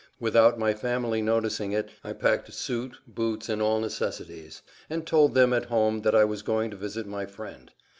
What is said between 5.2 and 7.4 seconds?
them at home that I was going to visit my